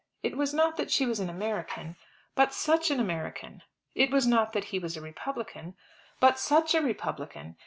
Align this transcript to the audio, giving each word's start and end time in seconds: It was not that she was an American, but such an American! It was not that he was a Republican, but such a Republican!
It 0.23 0.35
was 0.35 0.51
not 0.51 0.77
that 0.77 0.89
she 0.89 1.05
was 1.05 1.19
an 1.19 1.29
American, 1.29 1.95
but 2.33 2.55
such 2.55 2.89
an 2.89 2.99
American! 2.99 3.61
It 3.93 4.09
was 4.09 4.25
not 4.25 4.51
that 4.53 4.63
he 4.73 4.79
was 4.79 4.97
a 4.97 4.99
Republican, 5.01 5.75
but 6.19 6.39
such 6.39 6.73
a 6.73 6.81
Republican! 6.81 7.57